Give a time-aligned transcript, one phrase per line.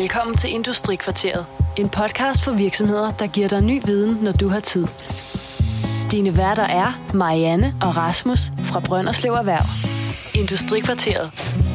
[0.00, 1.46] Velkommen til Industrikvarteret.
[1.76, 4.86] En podcast for virksomheder, der giver dig ny viden, når du har tid.
[6.10, 9.66] Dine værter er Marianne og Rasmus fra Brønderslev Erhverv.
[10.40, 11.26] Industrikvarteret.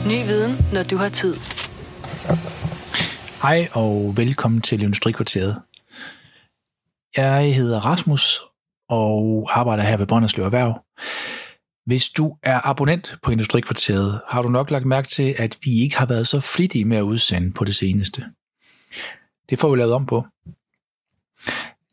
[0.05, 1.35] Ny viden, når du har tid.
[3.41, 5.61] Hej og velkommen til Industrikvarteret.
[7.17, 8.41] Jeg hedder Rasmus
[8.89, 10.73] og arbejder her ved Brønderslev Erhverv.
[11.85, 15.97] Hvis du er abonnent på Industrikvarteret, har du nok lagt mærke til, at vi ikke
[15.97, 18.25] har været så flittige med at udsende på det seneste.
[19.49, 20.25] Det får vi lavet om på.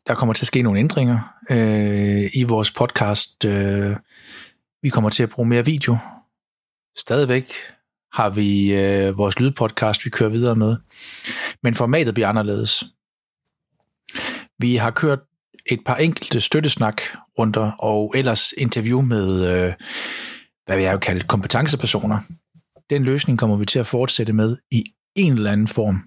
[0.07, 1.19] Der kommer til at ske nogle ændringer
[1.49, 3.45] øh, i vores podcast.
[3.45, 3.95] Øh,
[4.81, 5.97] vi kommer til at bruge mere video.
[6.97, 7.53] Stadigvæk
[8.13, 10.77] har vi øh, vores lydpodcast, vi kører videre med.
[11.63, 12.83] Men formatet bliver anderledes.
[14.59, 15.19] Vi har kørt
[15.65, 17.01] et par enkelte støttesnak
[17.39, 19.73] runder, og ellers interview med, øh,
[20.65, 22.19] hvad vil jeg jo kalde, kompetencepersoner.
[22.89, 24.83] Den løsning kommer vi til at fortsætte med i
[25.15, 26.03] en eller anden form.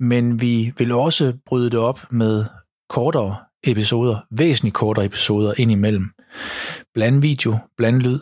[0.00, 2.44] Men vi vil også bryde det op med
[2.88, 6.10] kortere episoder, væsentligt kortere episoder indimellem.
[6.94, 8.20] Bland video, bland lyd.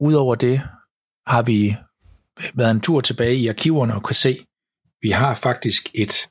[0.00, 0.62] Udover det
[1.26, 1.76] har vi
[2.54, 4.46] været en tur tilbage i arkiverne og kan se,
[5.02, 6.28] vi har faktisk et,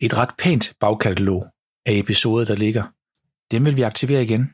[0.00, 1.46] et ret pænt bagkatalog
[1.86, 2.95] af episoder, der ligger.
[3.50, 4.50] Dem vil vi aktivere igen.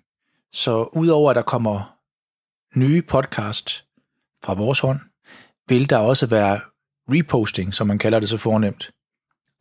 [0.53, 1.97] Så udover at der kommer
[2.79, 3.85] nye podcast
[4.45, 5.01] fra vores hånd,
[5.69, 6.61] vil der også være
[7.11, 8.91] reposting, som man kalder det så fornemt,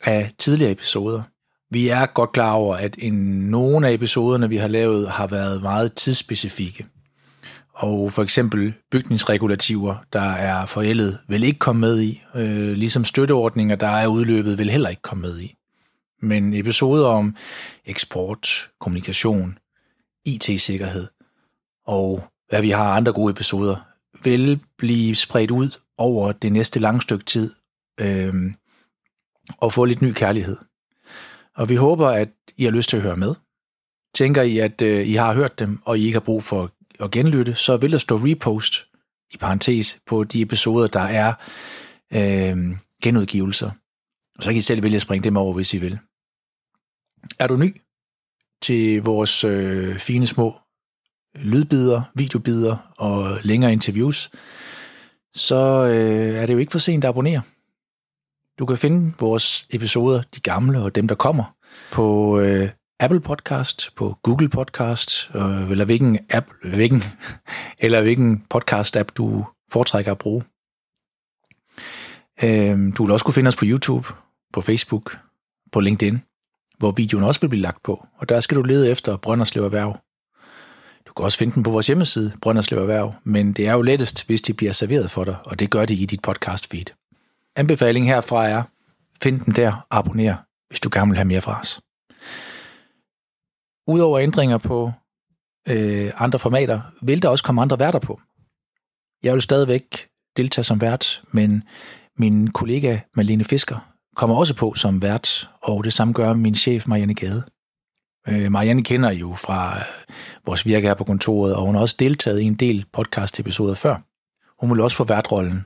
[0.04, 1.23] af tidligere episoder.
[1.70, 3.14] Vi er godt klar over, at en,
[3.50, 6.86] nogle af episoderne, vi har lavet, har været meget tidsspecifikke.
[7.73, 13.76] Og for eksempel bygningsregulativer, der er forældet, vil ikke komme med i, øh, ligesom støtteordninger,
[13.76, 15.56] der er udløbet, vil heller ikke komme med i.
[16.22, 17.36] Men episoder om
[17.86, 19.58] eksport, kommunikation,
[20.25, 21.08] IT-sikkerhed
[21.86, 23.75] og hvad vi har andre gode episoder,
[24.23, 27.53] vil blive spredt ud over det næste lange stykke tid
[27.99, 28.33] øh,
[29.58, 30.58] og få lidt ny kærlighed.
[31.55, 33.36] Og vi håber, at I har lyst til at høre med.
[34.16, 37.11] Tænker I, at øh, I har hørt dem, og I ikke har brug for at
[37.11, 38.86] genlytte, så vil der stå repost
[39.33, 41.33] i parentes på de episoder, der er
[42.14, 43.71] øh, genudgivelser.
[44.37, 45.99] Og så kan I selv vælge at springe dem over, hvis I vil.
[47.39, 47.82] Er du ny
[48.61, 50.55] til vores øh, fine små
[51.36, 54.32] lydbider, videobider og længere interviews,
[55.36, 57.42] så øh, er det jo ikke for sent at abonnere.
[58.60, 61.55] Du kan finde vores episoder, de gamle og dem, der kommer,
[61.92, 67.02] på øh, Apple Podcast, på Google Podcast, øh, eller hvilken app, hvilken,
[67.83, 70.43] eller hvilken podcast-app, du foretrækker at bruge.
[72.43, 74.08] Øh, du vil også kunne finde os på YouTube,
[74.54, 75.20] på Facebook,
[75.71, 76.21] på LinkedIn
[76.81, 78.08] hvor videoen også vil blive lagt på.
[78.17, 79.97] Og der skal du lede efter Brønderslev Erhverv.
[81.08, 84.25] Du kan også finde den på vores hjemmeside, Brønderslev Erhverv, men det er jo lettest,
[84.25, 86.86] hvis de bliver serveret for dig, og det gør de i dit podcast feed.
[87.55, 88.64] Anbefalingen herfra er,
[89.23, 90.36] find den der og abonner,
[90.69, 91.81] hvis du gerne vil have mere fra os.
[93.87, 94.92] Udover ændringer på
[95.67, 98.21] øh, andre formater, vil der også komme andre værter på.
[99.23, 101.63] Jeg vil stadigvæk deltage som vært, men
[102.17, 106.88] min kollega Malene Fisker kommer også på som vært, og det samme gør min chef
[106.88, 107.44] Marianne Gade.
[108.27, 111.95] Øh, Marianne kender jo fra øh, vores virke her på kontoret, og hun har også
[111.99, 113.95] deltaget i en del podcast-episoder før.
[114.60, 115.66] Hun vil også få værtrollen.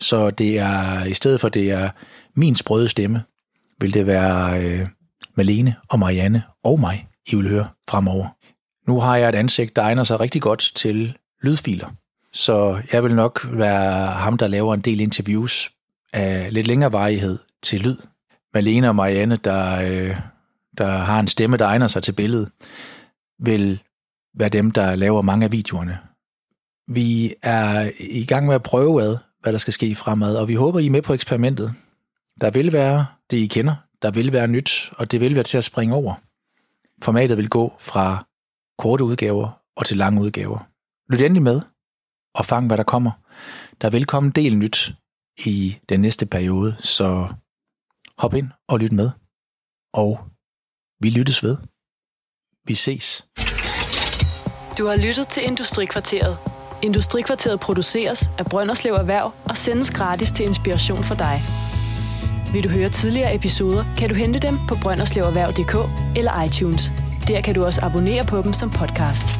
[0.00, 1.90] Så det er, i stedet for det er
[2.34, 3.22] min sprøde stemme,
[3.80, 4.88] vil det være øh,
[5.34, 8.28] Malene og Marianne og mig, I vil høre fremover.
[8.88, 11.88] Nu har jeg et ansigt, der egner sig rigtig godt til lydfiler.
[12.32, 15.72] Så jeg vil nok være ham, der laver en del interviews
[16.12, 17.96] af lidt længere varighed, til lyd.
[18.54, 20.16] Malene og Marianne, der, øh,
[20.78, 22.50] der har en stemme, der egner sig til billedet,
[23.38, 23.82] vil
[24.34, 25.98] være dem, der laver mange af videoerne.
[26.88, 30.54] Vi er i gang med at prøve ad, hvad der skal ske fremad, og vi
[30.54, 31.74] håber, I er med på eksperimentet.
[32.40, 35.58] Der vil være det, I kender, der vil være nyt, og det vil være til
[35.58, 36.14] at springe over.
[37.02, 38.24] Formatet vil gå fra
[38.78, 40.66] korte udgaver og til lange udgaver.
[41.12, 41.60] Lyt endelig med,
[42.34, 43.10] og fang, hvad der kommer.
[43.80, 44.92] Der vil komme en del nyt
[45.38, 47.28] i den næste periode, så
[48.20, 49.10] Hop ind og lyt med.
[49.94, 50.20] Og
[51.02, 51.56] vi lyttes ved.
[52.66, 53.26] Vi ses.
[54.78, 56.38] Du har lyttet til Industrikvarteret.
[56.82, 61.36] Industrikvarteret produceres af Brønderslev Erhverv og sendes gratis til inspiration for dig.
[62.52, 65.74] Vil du høre tidligere episoder, kan du hente dem på brønderslevererhverv.dk
[66.18, 66.82] eller iTunes.
[67.28, 69.39] Der kan du også abonnere på dem som podcast.